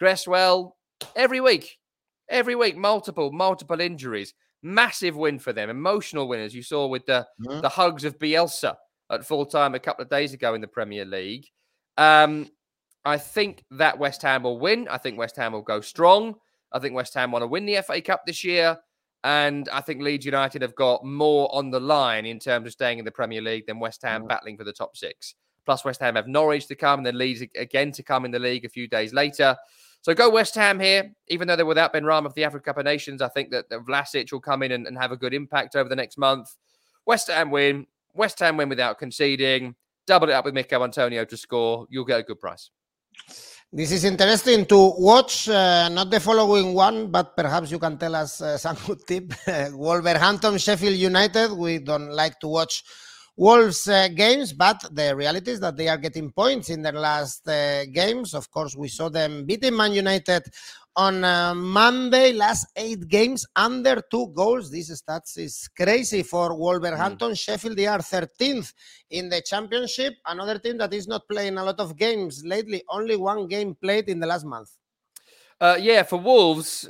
[0.00, 0.76] Cresswell,
[1.14, 1.78] every week,
[2.28, 4.34] every week, multiple, multiple injuries
[4.66, 5.70] massive win for them.
[5.70, 7.60] Emotional win, as you saw with the, mm-hmm.
[7.60, 8.74] the hugs of Bielsa
[9.10, 11.46] at full time a couple of days ago in the Premier League.
[11.96, 12.50] Um,
[13.04, 14.88] I think that West Ham will win.
[14.88, 16.34] I think West Ham will go strong.
[16.72, 18.76] I think West Ham want to win the FA Cup this year.
[19.22, 22.98] And I think Leeds United have got more on the line in terms of staying
[22.98, 24.28] in the Premier League than West Ham mm-hmm.
[24.28, 25.34] battling for the top six.
[25.64, 28.38] Plus, West Ham have Norwich to come and then Leeds again to come in the
[28.38, 29.56] league a few days later.
[30.06, 32.84] So go West Ham here, even though they're without Benrahma of the Africa Cup of
[32.84, 33.20] Nations.
[33.20, 35.88] I think that, that Vlasic will come in and, and have a good impact over
[35.88, 36.54] the next month.
[37.04, 37.88] West Ham win.
[38.14, 39.74] West Ham win without conceding.
[40.06, 41.88] double it up with Michail Antonio to score.
[41.90, 42.70] You'll get a good price.
[43.72, 48.14] This is interesting to watch, uh, not the following one, but perhaps you can tell
[48.14, 49.34] us uh, some good tip.
[49.72, 51.50] Wolverhampton, Sheffield United.
[51.50, 52.84] We don't like to watch
[53.36, 57.46] Wolves uh, games, but the reality is that they are getting points in their last
[57.46, 58.32] uh, games.
[58.32, 60.44] Of course, we saw them beating Man United
[60.96, 62.32] on uh, Monday.
[62.32, 64.70] Last eight games under two goals.
[64.70, 67.32] This stats is crazy for Wolverhampton.
[67.32, 67.38] Mm.
[67.38, 68.72] Sheffield, they are 13th
[69.10, 70.14] in the championship.
[70.24, 72.82] Another team that is not playing a lot of games lately.
[72.88, 74.70] Only one game played in the last month.
[75.60, 76.88] Uh, yeah, for Wolves.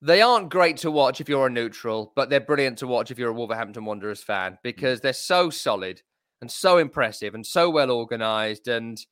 [0.00, 3.18] They aren't great to watch if you're a neutral, but they're brilliant to watch if
[3.18, 4.58] you're a Wolverhampton Wanderers fan mm.
[4.62, 6.02] because they're so solid
[6.40, 8.68] and so impressive and so well organised.
[8.68, 9.04] And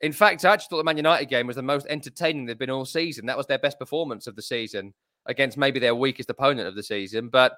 [0.00, 2.70] in fact, I actually thought the Man United game was the most entertaining they've been
[2.70, 3.26] all season.
[3.26, 4.94] That was their best performance of the season
[5.26, 7.28] against maybe their weakest opponent of the season.
[7.28, 7.52] But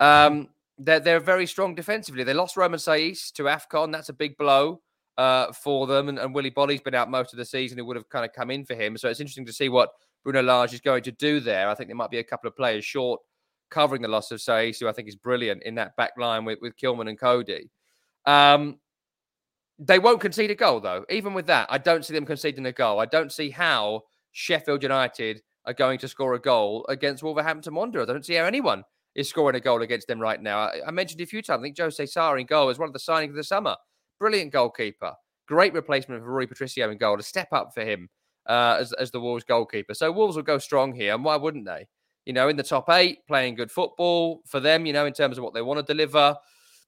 [0.00, 2.24] um, they're, they're very strong defensively.
[2.24, 3.92] They lost Romain Saïss to AFCON.
[3.92, 4.82] That's a big blow
[5.16, 6.08] uh, for them.
[6.08, 7.78] And, and Willy Boly's been out most of the season.
[7.78, 8.96] It would have kind of come in for him.
[8.96, 9.90] So it's interesting to see what
[10.24, 11.68] Bruno Lage is going to do there.
[11.68, 13.20] I think there might be a couple of players short
[13.70, 16.58] covering the loss of Saïss, who I think is brilliant in that back line with,
[16.60, 17.70] with Kilman and Coady.
[18.26, 18.78] Um,
[19.78, 21.04] they won't concede a goal, though.
[21.08, 23.00] Even with that, I don't see them conceding a goal.
[23.00, 24.02] I don't see how
[24.32, 28.08] Sheffield United are going to score a goal against Wolverhampton Wanderers.
[28.08, 30.58] I don't see how anyone is scoring a goal against them right now.
[30.58, 31.60] I, I mentioned a few times.
[31.60, 33.76] I think Jose Sá in goal is one of the signings of the summer.
[34.18, 35.14] Brilliant goalkeeper.
[35.48, 37.18] Great replacement for Rui Patricio in goal.
[37.18, 38.08] A step up for him
[38.50, 39.94] uh, as, as the Wolves goalkeeper.
[39.94, 41.86] So Wolves will go strong here, and why wouldn't they?
[42.26, 45.38] You know, in the top eight, playing good football for them, you know, in terms
[45.38, 46.36] of what they want to deliver.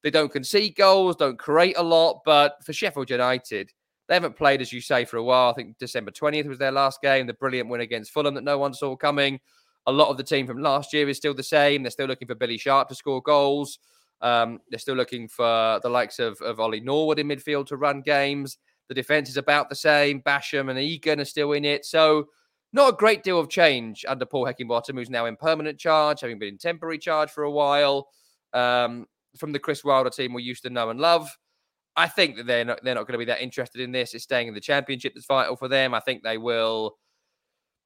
[0.02, 3.70] They don't concede goals, don't create a lot, but for Sheffield United,
[4.08, 5.50] they haven't played, as you say, for a while.
[5.50, 8.58] I think December 20th was their last game, the brilliant win against Fulham that no
[8.58, 9.38] one saw coming.
[9.86, 11.84] A lot of the team from last year is still the same.
[11.84, 13.78] They're still looking for Billy Sharp to score goals.
[14.20, 18.00] Um, they're still looking for the likes of, of Ollie Norwood in midfield to run
[18.00, 18.58] games.
[18.88, 20.20] The defense is about the same.
[20.22, 21.84] Basham and Egan are still in it.
[21.84, 22.28] So,
[22.72, 26.38] not a great deal of change under Paul Heckingbottom, who's now in permanent charge, having
[26.38, 28.08] been in temporary charge for a while.
[28.54, 31.36] Um, from the Chris Wilder team we used to know and love.
[31.96, 34.14] I think that they're not, they're not going to be that interested in this.
[34.14, 35.94] It's staying in the championship that's vital for them.
[35.94, 36.96] I think they will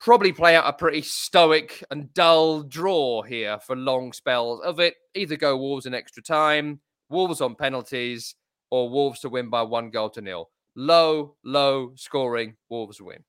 [0.01, 4.95] probably play out a pretty stoic and dull draw here for long spells of it.
[5.15, 8.37] Either go Wolves in extra time, Wolves on penalties,
[8.71, 13.25] or Wolves to win by one goal to nil low, low scoring Wolves win.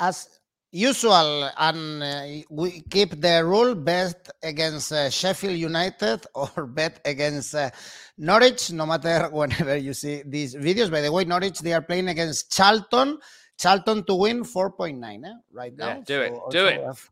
[0.00, 0.40] As
[0.72, 7.54] usual, and uh, we keep the rule bet against uh, Sheffield United or bet against
[7.54, 7.70] uh,
[8.18, 10.90] Norwich, no matter whenever you see these videos.
[10.90, 13.18] By the way, Norwich, they are playing against Charlton.
[13.58, 15.88] Charlton to win 4.9 eh, right now.
[15.88, 16.50] Yeah, do so it.
[16.50, 16.78] Do it.
[16.78, 17.10] We have,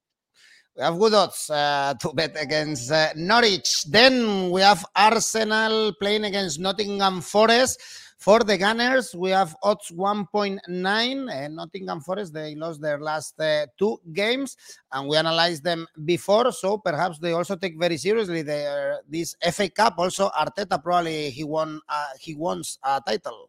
[0.76, 3.84] we have good odds uh, to bet against uh, Norwich.
[3.84, 7.80] Then we have Arsenal playing against Nottingham Forest.
[8.20, 10.60] For the Gunners, we have odds 1.9.
[10.68, 14.58] Uh, Nottingham Forest, they lost their last uh, two games,
[14.92, 16.52] and we analyzed them before.
[16.52, 19.94] So perhaps they also take very seriously their, this FA Cup.
[19.96, 23.48] Also, Arteta probably he won uh, he wants a title.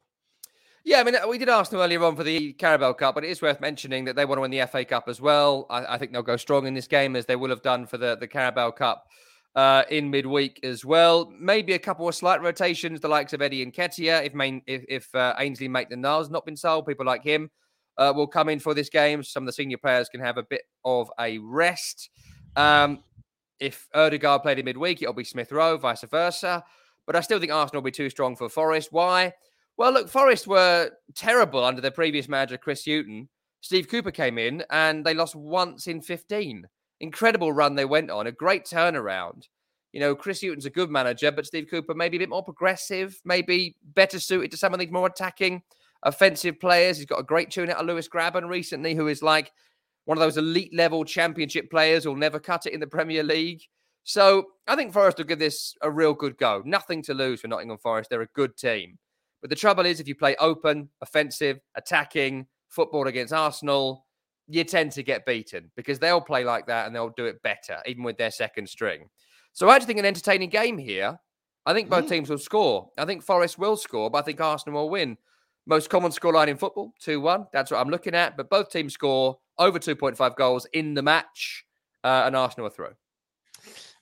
[0.86, 3.41] Yeah, I mean, we did Arsenal earlier on for the Carabao Cup, but it is
[3.41, 5.67] worth mentioning that they want to win the FA Cup as well.
[5.69, 7.97] I, I think they'll go strong in this game as they will have done for
[7.97, 9.05] the, the Carabao Cup
[9.56, 11.32] uh, in midweek as well.
[11.38, 14.26] Maybe a couple of slight rotations, the likes of Eddie Nketiah.
[14.26, 17.50] If main, if, if uh, Ainsley Maitland-Niles not been sold, people like him
[17.98, 19.24] uh, will come in for this game.
[19.24, 22.10] Some of the senior players can have a bit of a rest.
[22.56, 23.04] Um,
[23.60, 26.64] if Odegaard played in midweek, it'll be Smith Rowe, vice versa.
[27.06, 28.90] But I still think Arsenal will be too strong for Forest.
[28.92, 29.34] Why?
[29.78, 33.30] Well, look, Forest were terrible under their previous manager, Chris Hughton.
[33.62, 36.68] Steve Cooper came in and they lost once in 15
[37.02, 39.48] incredible run they went on, a great turnaround.
[39.92, 43.20] You know, Chris Hughton's a good manager, but Steve Cooper maybe a bit more progressive,
[43.26, 45.64] maybe better suited to some of these more attacking,
[46.04, 46.98] offensive players.
[46.98, 49.52] He's got a great tune out of Lewis Grabban recently, who is like
[50.06, 53.62] one of those elite level championship players who'll never cut it in the Premier League.
[54.04, 56.62] So I think Forest will give this a real good go.
[56.66, 58.10] Nothing to lose for Nottingham Forest.
[58.10, 58.98] They're a good team.
[59.42, 64.06] But the trouble is, if you play open, offensive, attacking football against Arsenal,
[64.52, 67.78] you tend to get beaten because they'll play like that and they'll do it better,
[67.86, 69.10] even with their second string.
[69.54, 71.18] So I actually think an entertaining game here.
[71.66, 72.10] I think both mm.
[72.10, 72.90] teams will score.
[72.98, 75.18] I think Forest will score, but I think Arsenal will win.
[75.68, 77.48] Most common scoreline in football, 2 1.
[77.54, 78.36] That's what I'm looking at.
[78.36, 81.66] But both teams score over 2.5 goals in the match,
[82.04, 82.88] uh, and Arsenal are through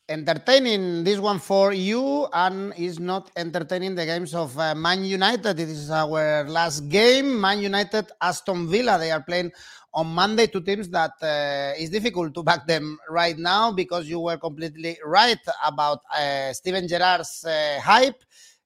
[0.09, 5.55] entertaining this one for you and is not entertaining the games of uh, Man United.
[5.55, 7.39] This is our last game.
[7.39, 8.97] Man United, Aston Villa.
[8.97, 9.51] They are playing
[9.93, 10.47] on Monday.
[10.47, 14.97] Two teams that uh, is difficult to back them right now because you were completely
[15.05, 18.21] right about uh, Steven Gerrard's uh, hype.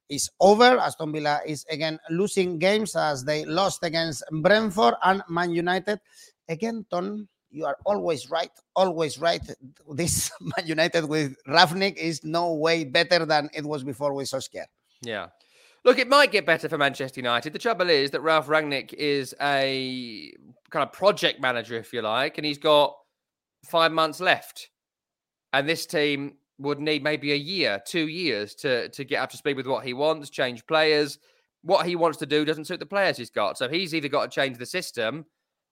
[0.09, 0.77] is over.
[0.79, 5.99] Aston Villa is again losing games as they lost against Brentford and Man United.
[6.47, 9.41] Again, Tom, you are always right, always right.
[9.91, 14.65] This Man United with Rangnick is no way better than it was before with Solskjaer.
[15.01, 15.27] Yeah.
[15.85, 17.53] Look, it might get better for Manchester United.
[17.53, 20.33] The trouble is that Ralf Rangnick is a
[20.69, 22.95] kind of project manager, if you like, and he's got
[23.65, 24.69] five months left.
[25.51, 29.37] And this team would need maybe a year, two years to to get up to
[29.37, 31.19] speed with what he wants, change players.
[31.61, 33.57] What he wants to do doesn't suit the players he's got.
[33.57, 35.25] So he's either got to change the system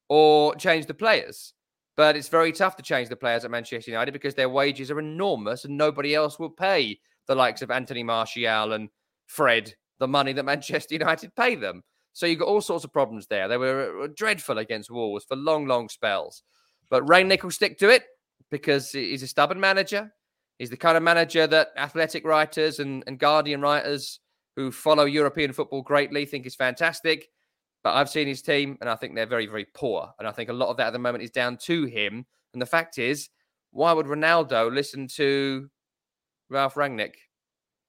[0.09, 1.53] or change the players.
[2.01, 4.97] But it's very tough to change the players at Manchester United because their wages are
[4.97, 8.89] enormous and nobody else will pay the likes of Anthony Martial and
[9.27, 11.83] Fred the money that Manchester United pay them.
[12.13, 13.47] So you've got all sorts of problems there.
[13.47, 16.41] They were dreadful against Wolves for long, long spells.
[16.89, 18.05] But Rangnick will stick to it
[18.49, 20.11] because he's a stubborn manager.
[20.57, 24.21] He's the kind of manager that athletic writers and, and Guardian writers
[24.55, 27.27] who follow European football greatly think is fantastic.
[27.83, 30.13] But I've seen his team and I think they're very, very poor.
[30.19, 32.25] And I think a lot of that at the moment is down to him.
[32.53, 33.29] And the fact is,
[33.71, 35.69] why would Ronaldo listen to
[36.49, 37.15] Ralf Rangnick?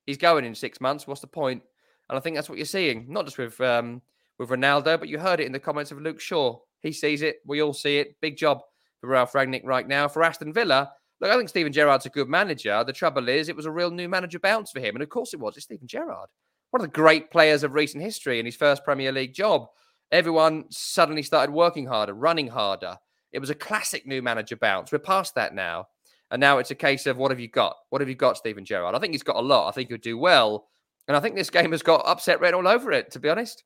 [0.06, 1.06] He's going in six months.
[1.06, 1.62] What's the point?
[2.08, 4.02] And I think that's what you're seeing, not just with um,
[4.38, 6.58] with Ronaldo, but you heard it in the comments of Luke Shaw.
[6.80, 7.36] He sees it.
[7.46, 8.20] We all see it.
[8.20, 8.60] Big job
[9.00, 10.08] for Ralf Rangnick right now.
[10.08, 12.82] For Aston Villa, Look, I think Steven Gerrard's a good manager.
[12.82, 14.96] The trouble is, it was a real new manager bounce for him.
[14.96, 15.56] And of course it was.
[15.56, 16.28] It's Steven Gerrard,
[16.72, 19.68] one of the great players of recent history in his first Premier League job.
[20.12, 22.98] Everyone suddenly started working harder, running harder.
[23.32, 24.92] It was a classic new manager bounce.
[24.92, 25.88] We're past that now.
[26.30, 27.76] And now it's a case of what have you got?
[27.90, 28.94] What have you got, Steven Gerrard?
[28.94, 29.68] I think he's got a lot.
[29.68, 30.68] I think he'll do well.
[31.08, 33.64] And I think this game has got upset red all over it, to be honest.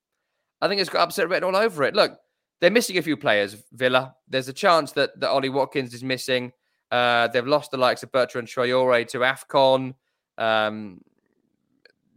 [0.60, 1.94] I think it's got upset red all over it.
[1.94, 2.18] Look,
[2.60, 4.14] they're missing a few players, Villa.
[4.28, 6.52] There's a chance that, that Ollie Watkins is missing.
[6.90, 9.94] Uh, they've lost the likes of Bertrand Traore to AFCON.
[10.38, 11.00] Um,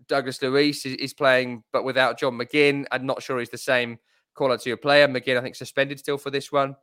[0.07, 2.85] Douglas Luiz is, is, playing, but without John McGinn.
[2.91, 3.99] I'm not sure he's the same
[4.35, 5.07] quality your player.
[5.07, 6.75] McGinn, I think, suspended still for this one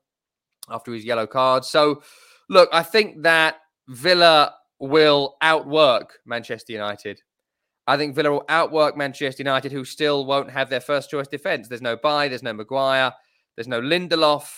[0.69, 1.65] after his yellow card.
[1.65, 2.03] So,
[2.49, 3.57] look, I think that
[3.89, 7.21] Villa will outwork Manchester United.
[7.87, 11.69] I think Villa will outwork Manchester United, who still won't have their first choice defence.
[11.69, 13.13] There's no Bailly, there's no Maguire,
[13.57, 14.49] there's no Lindelof.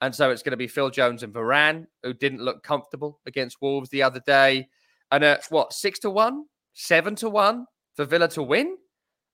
[0.00, 3.62] And so it's going to be Phil Jones and Varane, who didn't look comfortable against
[3.62, 4.68] Wolves the other day.
[5.12, 8.76] And uh, what, six to one, seven to one for Villa to win?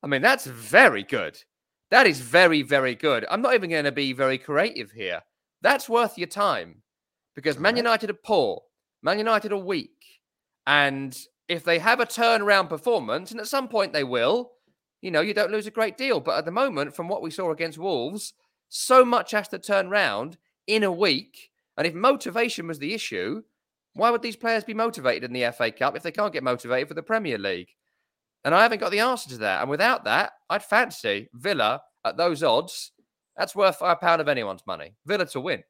[0.02, 1.38] I mean, that's very good.
[1.90, 3.26] That is very, very good.
[3.30, 5.22] I'm not even going to be very creative here.
[5.60, 6.82] That's worth your time
[7.34, 8.62] because Man United are poor,
[9.02, 10.20] Man United are weak.
[10.66, 11.16] And
[11.48, 14.52] if they have a turnaround performance, and at some point they will,
[15.02, 16.20] you know, you don't lose a great deal.
[16.20, 18.34] But at the moment, from what we saw against Wolves,
[18.68, 21.50] so much has to turn round in a week.
[21.76, 23.42] And if motivation was the issue,
[23.94, 26.88] why would these players be motivated in the FA Cup if they can't get motivated
[26.88, 27.74] for the Premier League?
[28.44, 29.60] And I haven't got the answer to that.
[29.60, 32.92] And without that, I'd fancy Villa at those odds.
[33.36, 34.94] That's worth a pound of anyone's money.
[35.06, 35.62] Villa to win.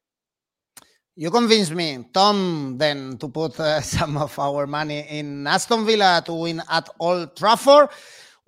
[1.16, 6.22] You convinced me, Tom, then to put uh, some of our money in Aston Villa
[6.24, 7.88] to win at Old Trafford.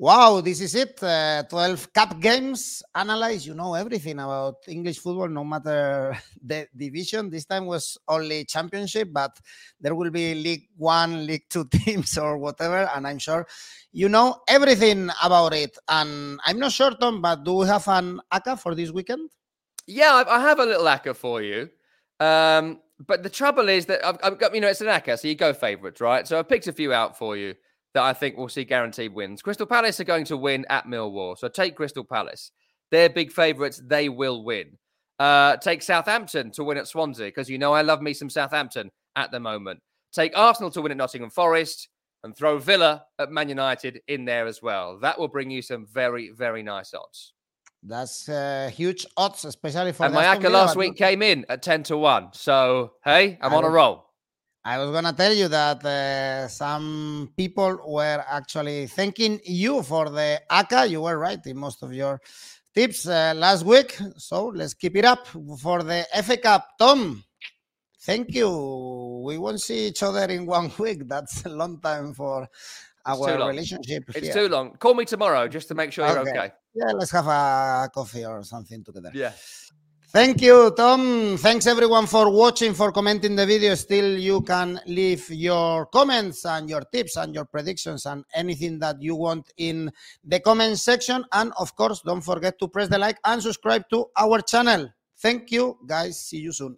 [0.02, 1.00] Wow, this is it.
[1.00, 3.46] Uh, 12 cup games analyzed.
[3.46, 7.30] You know everything about English football, no matter the division.
[7.30, 9.38] This time was only championship, but
[9.80, 12.90] there will be League One, League Two teams or whatever.
[12.92, 13.46] And I'm sure
[13.92, 15.78] you know everything about it.
[15.88, 19.30] And I'm not sure, Tom, but do we have an ACCA for this weekend?
[19.86, 21.70] Yeah, I have a little ACCA for you.
[22.18, 25.28] Um, but the trouble is that I've, I've got, you know, it's an ACCA, so
[25.28, 26.26] you go favourites, right?
[26.26, 27.54] So I picked a few out for you
[27.94, 29.42] that I think we'll see guaranteed wins.
[29.42, 31.36] Crystal Palace are going to win at Millwall.
[31.36, 32.52] So take Crystal Palace.
[32.90, 33.82] They're big favourites.
[33.84, 34.78] They will win.
[35.18, 38.90] Uh, take Southampton to win at Swansea because you know I love me some Southampton
[39.16, 39.80] at the moment.
[40.12, 41.88] Take Arsenal to win at Nottingham Forest
[42.24, 44.98] and throw Villa at Man United in there as well.
[45.00, 47.32] That will bring you some very, very nice odds.
[47.82, 50.04] That's uh, huge odds, especially for.
[50.04, 52.28] And my ACCA last week came in at ten to one.
[52.32, 54.11] So hey, I'm on a roll.
[54.64, 60.08] I was going to tell you that uh, some people were actually thanking you for
[60.08, 60.88] the ACCA.
[60.88, 62.20] You were right in most of your
[62.72, 63.98] tips uh, last week.
[64.18, 66.68] So let's keep it up for the FA Cup.
[66.78, 67.24] Tom,
[68.02, 69.22] thank you.
[69.26, 71.08] We won't see each other in one week.
[71.08, 72.46] That's a long time for
[73.04, 74.04] our relationship.
[74.14, 74.34] It's here.
[74.34, 74.76] too long.
[74.76, 76.30] Call me tomorrow just to make sure you're okay.
[76.30, 76.52] okay.
[76.72, 79.10] Yeah, let's have a coffee or something together.
[79.12, 79.32] Yeah.
[80.12, 81.38] Thank you, Tom.
[81.38, 83.74] Thanks everyone for watching, for commenting the video.
[83.74, 89.00] Still, you can leave your comments and your tips and your predictions and anything that
[89.00, 89.90] you want in
[90.22, 91.24] the comment section.
[91.32, 94.90] And of course, don't forget to press the like and subscribe to our channel.
[95.18, 96.20] Thank you, guys.
[96.20, 96.76] See you soon.